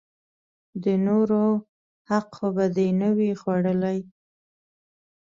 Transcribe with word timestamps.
د 0.83 0.85
نورو 1.07 1.43
حق 2.09 2.27
خو 2.37 2.47
به 2.55 2.65
دې 2.75 2.87
نه 3.01 3.09
وي 3.17 3.31
خوړلئ! 3.41 3.99